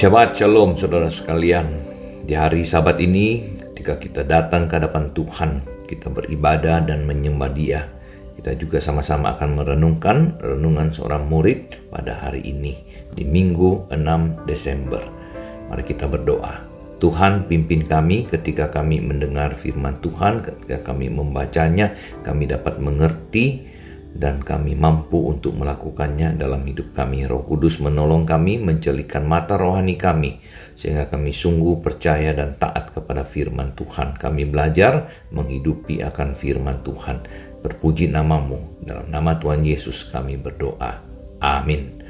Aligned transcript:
Shabbat 0.00 0.32
Shalom 0.32 0.80
saudara 0.80 1.12
sekalian. 1.12 1.76
Di 2.24 2.32
hari 2.32 2.64
sabat 2.64 2.96
ini 3.04 3.52
ketika 3.52 4.00
kita 4.00 4.24
datang 4.24 4.64
ke 4.64 4.80
hadapan 4.80 5.12
Tuhan, 5.12 5.60
kita 5.84 6.08
beribadah 6.08 6.80
dan 6.88 7.04
menyembah 7.04 7.52
dia. 7.52 7.84
Kita 8.32 8.56
juga 8.56 8.80
sama-sama 8.80 9.36
akan 9.36 9.60
merenungkan 9.60 10.40
renungan 10.40 10.88
seorang 10.88 11.28
murid 11.28 11.92
pada 11.92 12.16
hari 12.16 12.40
ini 12.40 12.80
di 13.12 13.28
Minggu 13.28 13.92
6 13.92 14.48
Desember. 14.48 15.04
Mari 15.68 15.84
kita 15.84 16.08
berdoa. 16.08 16.64
Tuhan 16.96 17.44
pimpin 17.44 17.84
kami 17.84 18.24
ketika 18.24 18.72
kami 18.72 19.04
mendengar 19.04 19.52
firman 19.52 20.00
Tuhan, 20.00 20.40
ketika 20.40 20.96
kami 20.96 21.12
membacanya, 21.12 21.92
kami 22.24 22.48
dapat 22.48 22.80
mengerti 22.80 23.68
dan 24.10 24.42
kami 24.42 24.74
mampu 24.74 25.30
untuk 25.30 25.54
melakukannya 25.54 26.34
dalam 26.34 26.66
hidup 26.66 26.90
kami. 26.90 27.24
Roh 27.30 27.46
Kudus 27.46 27.78
menolong 27.78 28.26
kami 28.26 28.58
mencelikan 28.58 29.24
mata 29.26 29.54
rohani 29.54 29.94
kami 29.94 30.42
sehingga 30.74 31.06
kami 31.06 31.30
sungguh 31.30 31.78
percaya 31.78 32.34
dan 32.34 32.56
taat 32.56 32.90
kepada 32.90 33.22
firman 33.22 33.70
Tuhan. 33.76 34.18
Kami 34.18 34.50
belajar 34.50 35.06
menghidupi 35.30 36.02
akan 36.02 36.34
firman 36.34 36.82
Tuhan. 36.82 37.22
Berpuji 37.60 38.10
namamu. 38.10 38.82
Dalam 38.82 39.06
nama 39.12 39.36
Tuhan 39.38 39.62
Yesus 39.62 40.08
kami 40.10 40.40
berdoa. 40.40 41.00
Amin. 41.40 42.00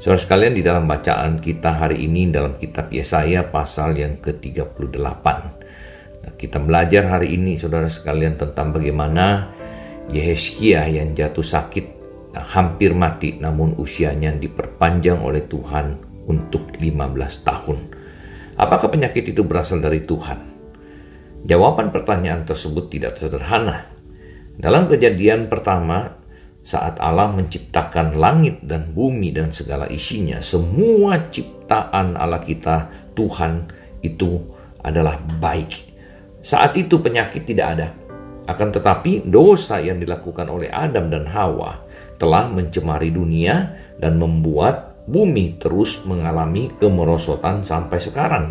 Saudara 0.00 0.16
sekalian 0.16 0.56
di 0.56 0.64
dalam 0.64 0.88
bacaan 0.88 1.44
kita 1.44 1.76
hari 1.76 2.08
ini 2.08 2.32
dalam 2.32 2.56
kitab 2.56 2.88
Yesaya 2.88 3.44
pasal 3.44 3.92
yang 4.00 4.16
ke-38. 4.16 5.26
Nah, 6.20 6.32
kita 6.40 6.56
belajar 6.56 7.04
hari 7.04 7.36
ini 7.36 7.60
saudara 7.60 7.84
sekalian 7.84 8.32
tentang 8.32 8.72
bagaimana 8.72 9.52
Yehezkiah 10.10 10.90
yang 10.90 11.14
jatuh 11.14 11.46
sakit 11.46 11.86
hampir 12.34 12.94
mati 12.94 13.38
namun 13.38 13.78
usianya 13.78 14.34
diperpanjang 14.34 15.22
oleh 15.22 15.46
Tuhan 15.46 15.98
untuk 16.26 16.74
15 16.78 17.46
tahun. 17.46 17.78
Apakah 18.58 18.90
penyakit 18.90 19.30
itu 19.30 19.46
berasal 19.46 19.78
dari 19.78 20.02
Tuhan? 20.02 20.38
Jawaban 21.46 21.88
pertanyaan 21.88 22.44
tersebut 22.44 22.92
tidak 22.92 23.16
sederhana. 23.16 23.88
Dalam 24.60 24.84
kejadian 24.84 25.48
pertama, 25.48 26.20
saat 26.60 27.00
Allah 27.00 27.32
menciptakan 27.32 28.20
langit 28.20 28.60
dan 28.60 28.92
bumi 28.92 29.32
dan 29.32 29.48
segala 29.48 29.88
isinya, 29.88 30.44
semua 30.44 31.16
ciptaan 31.32 32.20
Allah 32.20 32.44
kita, 32.44 32.92
Tuhan, 33.16 33.72
itu 34.04 34.44
adalah 34.84 35.16
baik. 35.40 35.88
Saat 36.44 36.76
itu 36.76 37.00
penyakit 37.00 37.48
tidak 37.48 37.66
ada. 37.78 37.88
Akan 38.48 38.72
tetapi 38.72 39.28
dosa 39.28 39.80
yang 39.80 40.00
dilakukan 40.00 40.48
oleh 40.48 40.72
Adam 40.72 41.12
dan 41.12 41.28
Hawa 41.28 41.82
telah 42.16 42.48
mencemari 42.48 43.08
dunia 43.12 43.76
dan 44.00 44.20
membuat 44.20 44.90
bumi 45.08 45.56
terus 45.58 46.04
mengalami 46.04 46.70
kemerosotan 46.78 47.64
sampai 47.64 47.98
sekarang. 47.98 48.46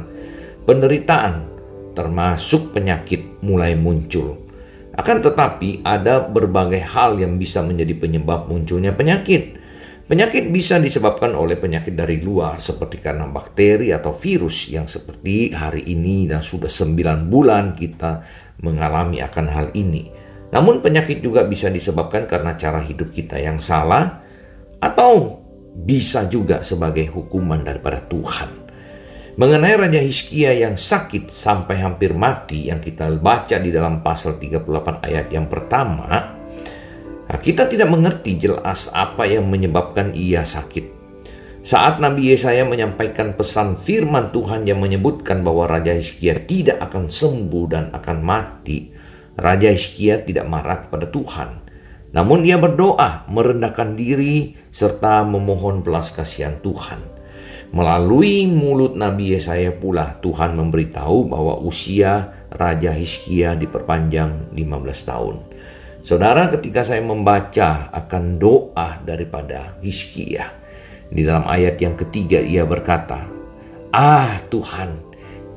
Penderitaan 0.66 1.50
termasuk 1.98 2.76
penyakit 2.76 3.42
mulai 3.42 3.74
muncul. 3.74 4.38
Akan 5.00 5.24
tetapi 5.24 5.86
ada 5.88 6.20
berbagai 6.20 6.84
hal 6.84 7.16
yang 7.18 7.40
bisa 7.40 7.64
menjadi 7.64 7.96
penyebab 7.96 8.52
munculnya 8.52 8.92
penyakit. 8.92 9.56
Penyakit 10.08 10.48
bisa 10.50 10.80
disebabkan 10.80 11.36
oleh 11.36 11.60
penyakit 11.60 11.94
dari 11.94 12.24
luar 12.24 12.58
seperti 12.58 13.04
karena 13.04 13.28
bakteri 13.28 13.92
atau 13.92 14.16
virus 14.16 14.72
yang 14.72 14.88
seperti 14.88 15.52
hari 15.52 15.86
ini 15.92 16.26
dan 16.26 16.40
sudah 16.40 16.72
9 16.72 17.28
bulan 17.28 17.76
kita 17.76 18.24
mengalami 18.64 19.20
akan 19.20 19.46
hal 19.52 19.68
ini. 19.76 20.10
Namun 20.50 20.82
penyakit 20.82 21.22
juga 21.22 21.46
bisa 21.46 21.70
disebabkan 21.70 22.26
karena 22.26 22.58
cara 22.58 22.82
hidup 22.82 23.14
kita 23.14 23.38
yang 23.38 23.62
salah 23.62 24.24
atau 24.82 25.44
bisa 25.78 26.26
juga 26.26 26.66
sebagai 26.66 27.06
hukuman 27.14 27.62
daripada 27.62 28.02
Tuhan. 28.02 28.72
Mengenai 29.40 29.80
Raja 29.80 30.04
Hizkia 30.04 30.52
yang 30.52 30.76
sakit 30.76 31.32
sampai 31.32 31.80
hampir 31.80 32.12
mati 32.12 32.68
yang 32.68 32.84
kita 32.84 33.08
baca 33.24 33.56
di 33.56 33.72
dalam 33.72 34.04
pasal 34.04 34.36
38 34.36 35.00
ayat 35.00 35.32
yang 35.32 35.48
pertama, 35.48 36.29
nah 37.30 37.38
kita 37.38 37.70
tidak 37.70 37.94
mengerti 37.94 38.42
jelas 38.42 38.90
apa 38.90 39.30
yang 39.30 39.46
menyebabkan 39.46 40.12
ia 40.18 40.42
sakit. 40.42 41.00
Saat 41.60 42.00
Nabi 42.00 42.32
Yesaya 42.34 42.64
menyampaikan 42.64 43.36
pesan 43.36 43.76
firman 43.76 44.32
Tuhan 44.34 44.64
yang 44.64 44.80
menyebutkan 44.80 45.44
bahwa 45.44 45.68
Raja 45.68 45.92
Hizkia 45.92 46.48
tidak 46.48 46.80
akan 46.82 47.12
sembuh 47.12 47.66
dan 47.68 47.86
akan 47.94 48.18
mati, 48.24 48.90
Raja 49.36 49.70
Hizkia 49.70 50.24
tidak 50.24 50.48
marah 50.48 50.88
kepada 50.88 51.12
Tuhan. 51.12 51.50
Namun 52.16 52.42
ia 52.48 52.58
berdoa, 52.58 53.28
merendahkan 53.30 53.94
diri, 53.94 54.58
serta 54.74 55.22
memohon 55.28 55.86
belas 55.86 56.10
kasihan 56.16 56.58
Tuhan. 56.58 57.20
Melalui 57.70 58.50
mulut 58.50 58.98
Nabi 58.98 59.38
Yesaya 59.38 59.70
pula 59.78 60.18
Tuhan 60.18 60.58
memberitahu 60.58 61.30
bahwa 61.30 61.62
usia 61.62 62.34
Raja 62.50 62.90
Hizkia 62.90 63.54
diperpanjang 63.54 64.58
15 64.58 64.66
tahun. 65.06 65.36
Saudara 66.00 66.48
ketika 66.48 66.88
saya 66.88 67.04
membaca 67.04 67.92
akan 67.92 68.40
doa 68.40 69.04
daripada 69.04 69.76
Hizkia, 69.84 70.48
di 71.12 71.28
dalam 71.28 71.44
ayat 71.44 71.76
yang 71.84 71.92
ketiga 72.00 72.40
ia 72.40 72.64
berkata, 72.64 73.28
Ah 73.92 74.40
Tuhan, 74.48 74.96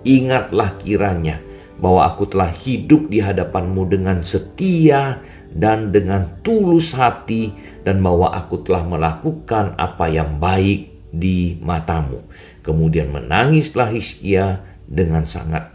ingatlah 0.02 0.74
kiranya 0.82 1.38
bahwa 1.78 2.10
aku 2.10 2.26
telah 2.26 2.50
hidup 2.50 3.06
di 3.06 3.22
hadapanmu 3.22 3.86
dengan 3.86 4.18
setia 4.26 5.22
dan 5.54 5.94
dengan 5.94 6.26
tulus 6.42 6.90
hati 6.94 7.54
dan 7.86 8.02
bahwa 8.02 8.34
aku 8.34 8.66
telah 8.66 8.82
melakukan 8.82 9.78
apa 9.78 10.10
yang 10.10 10.42
baik 10.42 10.90
di 11.14 11.60
matamu. 11.62 12.24
Kemudian 12.66 13.14
menangislah 13.14 13.94
Hizkia 13.94 14.64
dengan 14.90 15.22
sangat. 15.22 15.71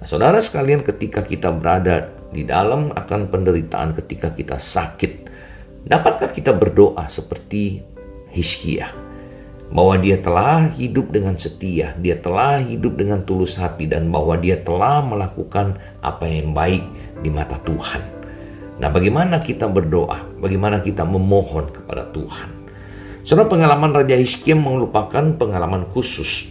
Nah, 0.00 0.06
saudara 0.08 0.40
sekalian 0.40 0.80
ketika 0.80 1.20
kita 1.20 1.52
berada 1.52 2.08
di 2.32 2.48
dalam 2.48 2.88
akan 2.88 3.28
penderitaan 3.28 3.92
ketika 3.92 4.32
kita 4.32 4.56
sakit, 4.56 5.28
dapatkah 5.84 6.32
kita 6.32 6.56
berdoa 6.56 7.04
seperti 7.06 7.84
Hizkia? 8.32 9.10
bahwa 9.70 9.94
dia 10.02 10.18
telah 10.18 10.66
hidup 10.74 11.14
dengan 11.14 11.38
setia, 11.38 11.94
dia 12.02 12.18
telah 12.18 12.58
hidup 12.58 12.98
dengan 12.98 13.22
tulus 13.22 13.54
hati, 13.54 13.86
dan 13.86 14.10
bahwa 14.10 14.34
dia 14.34 14.58
telah 14.58 14.98
melakukan 14.98 15.78
apa 16.02 16.26
yang 16.26 16.50
baik 16.50 16.82
di 17.22 17.30
mata 17.30 17.54
Tuhan. 17.62 18.02
Nah, 18.82 18.90
bagaimana 18.90 19.38
kita 19.38 19.70
berdoa? 19.70 20.26
Bagaimana 20.42 20.82
kita 20.82 21.06
memohon 21.06 21.70
kepada 21.70 22.10
Tuhan? 22.10 22.48
Saudara, 23.22 23.46
pengalaman 23.46 23.94
Raja 23.94 24.18
Hizkia 24.18 24.58
merupakan 24.58 25.22
pengalaman 25.38 25.86
khusus. 25.86 26.50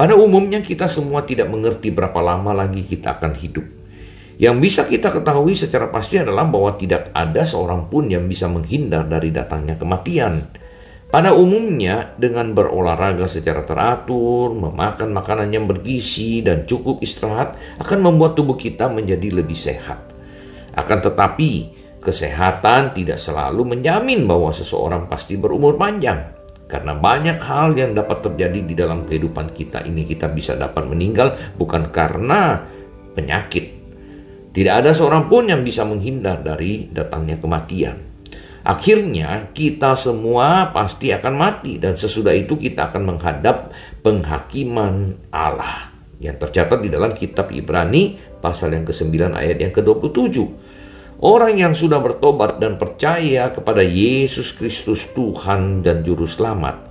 Pada 0.00 0.16
umumnya 0.16 0.64
kita 0.64 0.88
semua 0.88 1.28
tidak 1.28 1.52
mengerti 1.52 1.92
berapa 1.92 2.24
lama 2.24 2.56
lagi 2.56 2.88
kita 2.88 3.20
akan 3.20 3.36
hidup. 3.36 3.68
Yang 4.40 4.56
bisa 4.56 4.82
kita 4.88 5.12
ketahui 5.12 5.52
secara 5.52 5.92
pasti 5.92 6.16
adalah 6.16 6.48
bahwa 6.48 6.72
tidak 6.72 7.12
ada 7.12 7.44
seorang 7.44 7.84
pun 7.84 8.08
yang 8.08 8.24
bisa 8.24 8.48
menghindar 8.48 9.04
dari 9.04 9.28
datangnya 9.28 9.76
kematian. 9.76 10.40
Pada 11.12 11.36
umumnya, 11.36 12.16
dengan 12.16 12.56
berolahraga 12.56 13.28
secara 13.28 13.60
teratur, 13.68 14.56
memakan 14.56 15.12
makanan 15.12 15.52
yang 15.52 15.68
bergizi, 15.68 16.40
dan 16.40 16.64
cukup 16.64 17.04
istirahat 17.04 17.60
akan 17.76 18.00
membuat 18.00 18.40
tubuh 18.40 18.56
kita 18.56 18.88
menjadi 18.88 19.44
lebih 19.44 19.52
sehat. 19.52 20.00
Akan 20.80 21.04
tetapi, 21.04 21.76
kesehatan 22.00 22.96
tidak 22.96 23.20
selalu 23.20 23.76
menjamin 23.76 24.24
bahwa 24.24 24.48
seseorang 24.48 25.12
pasti 25.12 25.36
berumur 25.36 25.76
panjang. 25.76 26.39
Karena 26.70 26.94
banyak 26.94 27.42
hal 27.42 27.74
yang 27.74 27.98
dapat 27.98 28.22
terjadi 28.22 28.62
di 28.62 28.74
dalam 28.78 29.02
kehidupan 29.02 29.50
kita 29.50 29.82
ini, 29.82 30.06
kita 30.06 30.30
bisa 30.30 30.54
dapat 30.54 30.86
meninggal 30.86 31.34
bukan 31.58 31.90
karena 31.90 32.62
penyakit. 33.10 33.74
Tidak 34.54 34.74
ada 34.74 34.94
seorang 34.94 35.26
pun 35.26 35.50
yang 35.50 35.66
bisa 35.66 35.82
menghindar 35.82 36.46
dari 36.46 36.86
datangnya 36.86 37.42
kematian. 37.42 37.98
Akhirnya 38.60 39.50
kita 39.50 39.96
semua 39.96 40.68
pasti 40.70 41.10
akan 41.10 41.34
mati 41.34 41.80
dan 41.80 41.96
sesudah 41.96 42.36
itu 42.36 42.60
kita 42.60 42.92
akan 42.92 43.16
menghadap 43.16 43.72
penghakiman 44.04 45.16
Allah 45.32 45.90
yang 46.20 46.36
tercatat 46.36 46.76
di 46.84 46.92
dalam 46.92 47.16
kitab 47.16 47.48
Ibrani 47.48 48.20
pasal 48.44 48.76
yang 48.76 48.84
ke-9 48.84 49.32
ayat 49.32 49.56
yang 49.56 49.72
ke-27. 49.72 50.36
Orang 51.20 51.60
yang 51.60 51.76
sudah 51.76 52.00
bertobat 52.00 52.56
dan 52.56 52.80
percaya 52.80 53.52
kepada 53.52 53.84
Yesus 53.84 54.56
Kristus 54.56 55.04
Tuhan 55.12 55.84
dan 55.84 56.00
Juru 56.00 56.24
Selamat 56.24 56.88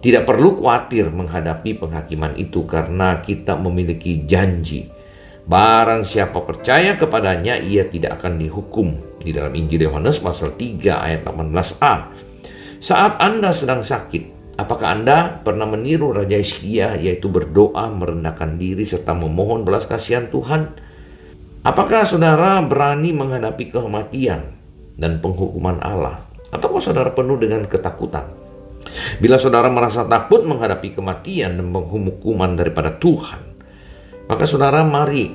tidak 0.00 0.24
perlu 0.24 0.56
khawatir 0.56 1.12
menghadapi 1.12 1.76
penghakiman 1.76 2.32
itu 2.40 2.64
karena 2.64 3.20
kita 3.20 3.54
memiliki 3.60 4.24
janji 4.24 4.88
Barang 5.42 6.06
siapa 6.06 6.38
percaya 6.46 6.94
kepadanya, 6.94 7.58
ia 7.58 7.82
tidak 7.90 8.22
akan 8.22 8.38
dihukum. 8.38 9.18
Di 9.18 9.34
dalam 9.34 9.50
Injil 9.58 9.90
Yohanes 9.90 10.22
pasal 10.22 10.54
3 10.54 11.02
ayat 11.02 11.26
18a. 11.26 11.94
Saat 12.78 13.18
Anda 13.18 13.50
sedang 13.50 13.82
sakit, 13.82 14.54
apakah 14.58 14.94
Anda 14.94 15.42
pernah 15.42 15.66
meniru 15.66 16.14
Raja 16.14 16.38
Iskia 16.38 16.94
yaitu 16.94 17.26
berdoa, 17.26 17.90
merendahkan 17.90 18.54
diri, 18.54 18.86
serta 18.86 19.18
memohon 19.18 19.66
belas 19.66 19.86
kasihan 19.90 20.30
Tuhan? 20.30 20.78
Apakah 21.62 22.02
saudara 22.02 22.58
berani 22.66 23.14
menghadapi 23.14 23.70
kematian 23.70 24.50
dan 24.98 25.22
penghukuman 25.22 25.78
Allah? 25.78 26.26
Ataukah 26.50 26.82
saudara 26.82 27.14
penuh 27.14 27.38
dengan 27.38 27.62
ketakutan? 27.70 28.26
Bila 29.22 29.38
saudara 29.38 29.70
merasa 29.70 30.02
takut 30.02 30.42
menghadapi 30.42 30.90
kematian 30.90 31.62
dan 31.62 31.70
penghukuman 31.70 32.58
daripada 32.58 32.98
Tuhan, 32.98 33.54
maka 34.26 34.42
saudara 34.42 34.82
mari 34.82 35.30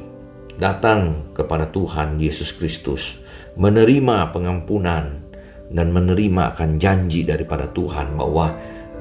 datang 0.59 1.31
kepada 1.31 1.71
Tuhan 1.71 2.19
Yesus 2.19 2.51
Kristus, 2.59 3.23
menerima 3.55 4.35
pengampunan 4.35 5.23
dan 5.71 5.87
menerima 5.95 6.59
akan 6.59 6.75
janji 6.75 7.23
daripada 7.23 7.71
Tuhan 7.71 8.19
bahwa 8.19 8.51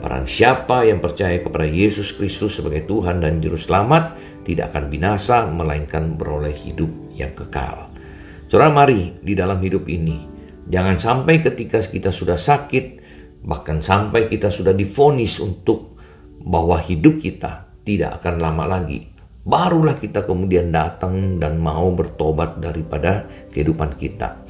barang 0.03 0.27
siapa 0.29 0.85
yang 0.85 1.01
percaya 1.01 1.41
kepada 1.41 1.65
Yesus 1.65 2.13
Kristus 2.15 2.61
sebagai 2.61 2.85
Tuhan 2.85 3.25
dan 3.25 3.41
Juru 3.41 3.57
Selamat 3.57 4.17
tidak 4.45 4.75
akan 4.75 4.93
binasa 4.93 5.49
melainkan 5.49 6.15
beroleh 6.15 6.53
hidup 6.53 6.93
yang 7.17 7.33
kekal. 7.33 7.89
Saudara 8.47 8.71
mari 8.71 9.19
di 9.25 9.35
dalam 9.35 9.59
hidup 9.59 9.89
ini 9.91 10.23
jangan 10.69 11.01
sampai 11.01 11.43
ketika 11.43 11.83
kita 11.83 12.15
sudah 12.15 12.39
sakit 12.39 13.03
bahkan 13.47 13.79
sampai 13.79 14.27
kita 14.27 14.51
sudah 14.51 14.75
difonis 14.75 15.39
untuk 15.39 15.99
bahwa 16.43 16.79
hidup 16.79 17.19
kita 17.23 17.71
tidak 17.87 18.23
akan 18.23 18.43
lama 18.43 18.65
lagi. 18.67 19.15
Barulah 19.47 19.95
kita 19.95 20.27
kemudian 20.27 20.75
datang 20.75 21.39
dan 21.39 21.63
mau 21.63 21.87
bertobat 21.95 22.59
daripada 22.59 23.31
kehidupan 23.55 23.95
kita. 23.95 24.43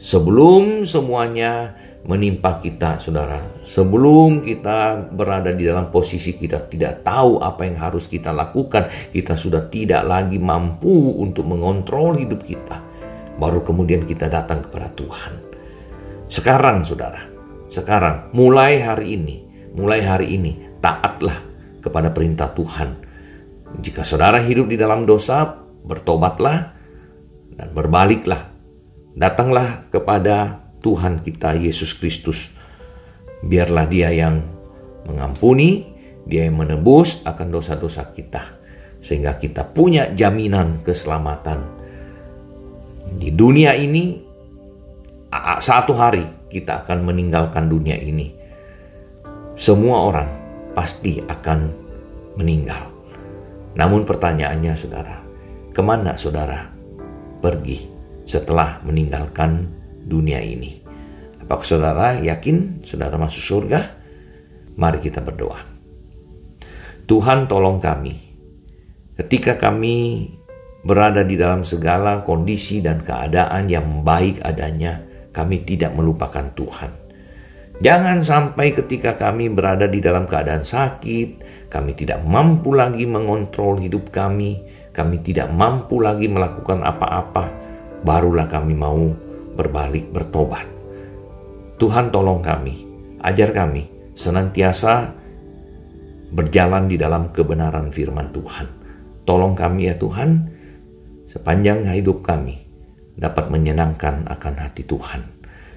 Sebelum 0.00 0.88
semuanya 0.88 1.76
menimpa 2.02 2.58
kita, 2.58 2.98
saudara. 2.98 3.38
Sebelum 3.62 4.42
kita 4.42 5.06
berada 5.14 5.54
di 5.54 5.62
dalam 5.62 5.90
posisi 5.94 6.34
kita 6.34 6.66
tidak 6.66 7.06
tahu 7.06 7.38
apa 7.38 7.62
yang 7.62 7.78
harus 7.78 8.10
kita 8.10 8.34
lakukan, 8.34 8.90
kita 9.14 9.38
sudah 9.38 9.70
tidak 9.70 10.02
lagi 10.02 10.38
mampu 10.42 11.14
untuk 11.14 11.46
mengontrol 11.46 12.18
hidup 12.18 12.42
kita. 12.42 12.82
Baru 13.38 13.62
kemudian 13.62 14.02
kita 14.02 14.26
datang 14.26 14.66
kepada 14.66 14.90
Tuhan. 14.92 15.32
Sekarang, 16.26 16.82
saudara, 16.82 17.22
sekarang, 17.70 18.34
mulai 18.34 18.82
hari 18.82 19.14
ini, 19.14 19.36
mulai 19.76 20.02
hari 20.02 20.34
ini, 20.34 20.58
taatlah 20.82 21.38
kepada 21.78 22.10
perintah 22.10 22.50
Tuhan. 22.50 22.98
Jika 23.78 24.04
saudara 24.04 24.42
hidup 24.42 24.68
di 24.68 24.76
dalam 24.76 25.06
dosa, 25.08 25.64
bertobatlah 25.86 26.58
dan 27.56 27.68
berbaliklah. 27.72 28.52
Datanglah 29.12 29.86
kepada 29.92 30.61
Tuhan 30.82 31.22
kita 31.22 31.54
Yesus 31.54 31.94
Kristus. 31.94 32.50
Biarlah 33.42 33.86
dia 33.86 34.10
yang 34.10 34.42
mengampuni, 35.06 35.86
dia 36.26 36.46
yang 36.46 36.58
menebus 36.58 37.22
akan 37.22 37.48
dosa-dosa 37.54 38.10
kita. 38.10 38.42
Sehingga 38.98 39.38
kita 39.38 39.70
punya 39.70 40.10
jaminan 40.10 40.82
keselamatan. 40.82 41.62
Di 43.14 43.30
dunia 43.30 43.74
ini 43.78 44.18
satu 45.58 45.94
hari 45.94 46.22
kita 46.50 46.84
akan 46.84 47.06
meninggalkan 47.06 47.70
dunia 47.70 47.96
ini. 47.98 48.34
Semua 49.54 50.06
orang 50.06 50.30
pasti 50.76 51.18
akan 51.22 51.58
meninggal. 52.36 52.88
Namun 53.76 54.04
pertanyaannya 54.04 54.72
saudara, 54.76 55.16
ke 55.72 55.80
mana 55.80 56.16
saudara 56.16 56.68
pergi 57.40 57.88
setelah 58.28 58.80
meninggalkan 58.84 59.81
dunia 60.12 60.44
ini? 60.44 60.84
Apakah 61.40 61.64
saudara 61.64 62.20
yakin 62.20 62.84
saudara 62.84 63.16
masuk 63.16 63.40
surga? 63.40 63.80
Mari 64.76 65.00
kita 65.00 65.24
berdoa. 65.24 65.64
Tuhan 67.08 67.48
tolong 67.48 67.80
kami 67.80 68.14
ketika 69.16 69.60
kami 69.60 70.28
berada 70.82 71.22
di 71.22 71.38
dalam 71.38 71.62
segala 71.62 72.24
kondisi 72.26 72.82
dan 72.82 72.98
keadaan 72.98 73.70
yang 73.70 74.02
baik 74.02 74.42
adanya, 74.42 74.98
kami 75.30 75.62
tidak 75.62 75.94
melupakan 75.94 76.50
Tuhan. 76.52 76.90
Jangan 77.82 78.22
sampai 78.22 78.70
ketika 78.78 79.18
kami 79.18 79.50
berada 79.50 79.90
di 79.90 79.98
dalam 79.98 80.28
keadaan 80.30 80.62
sakit, 80.62 81.28
kami 81.66 81.98
tidak 81.98 82.22
mampu 82.22 82.74
lagi 82.78 83.08
mengontrol 83.08 83.80
hidup 83.80 84.14
kami, 84.14 84.62
kami 84.94 85.18
tidak 85.18 85.50
mampu 85.50 85.98
lagi 85.98 86.30
melakukan 86.30 86.84
apa-apa, 86.84 87.50
barulah 88.06 88.46
kami 88.46 88.74
mau 88.76 89.10
berbalik 89.54 90.10
bertobat. 90.10 90.66
Tuhan 91.76 92.14
tolong 92.14 92.40
kami, 92.40 92.86
ajar 93.20 93.50
kami 93.50 93.90
senantiasa 94.12 95.12
berjalan 96.32 96.88
di 96.88 96.96
dalam 96.96 97.28
kebenaran 97.28 97.92
firman 97.92 98.32
Tuhan. 98.32 98.66
Tolong 99.28 99.54
kami 99.54 99.92
ya 99.92 99.94
Tuhan, 99.98 100.48
sepanjang 101.28 101.86
hidup 101.92 102.24
kami 102.24 102.58
dapat 103.16 103.52
menyenangkan 103.52 104.26
akan 104.26 104.54
hati 104.56 104.82
Tuhan. 104.82 105.22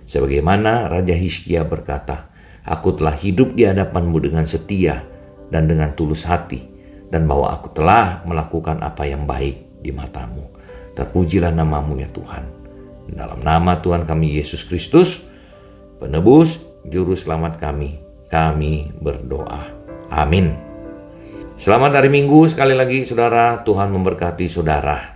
Sebagaimana 0.05 0.87
Raja 0.87 1.13
Hizkia 1.17 1.65
berkata, 1.65 2.31
Aku 2.65 2.97
telah 2.97 3.13
hidup 3.13 3.53
di 3.53 3.69
hadapanmu 3.69 4.17
dengan 4.25 4.49
setia 4.49 5.05
dan 5.53 5.69
dengan 5.69 5.93
tulus 5.93 6.25
hati, 6.25 6.65
dan 7.13 7.29
bahwa 7.29 7.53
aku 7.53 7.69
telah 7.77 8.25
melakukan 8.25 8.81
apa 8.81 9.05
yang 9.05 9.29
baik 9.29 9.85
di 9.85 9.93
matamu. 9.93 10.49
Terpujilah 10.97 11.53
namamu 11.53 12.01
ya 12.01 12.09
Tuhan. 12.09 12.64
Dalam 13.05 13.41
nama 13.45 13.79
Tuhan 13.79 14.03
kami 14.03 14.35
Yesus 14.35 14.65
Kristus, 14.65 15.23
penebus, 16.01 16.61
juru 16.85 17.13
selamat 17.13 17.61
kami, 17.61 18.01
kami 18.27 18.91
berdoa. 18.97 19.69
Amin. 20.11 20.53
Selamat 21.55 22.03
hari 22.03 22.11
Minggu 22.11 22.51
sekali 22.51 22.75
lagi 22.75 23.07
saudara, 23.07 23.63
Tuhan 23.63 23.93
memberkati 23.93 24.45
saudara. 24.51 25.14